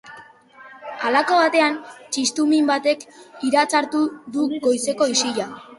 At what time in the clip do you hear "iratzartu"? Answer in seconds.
3.51-4.05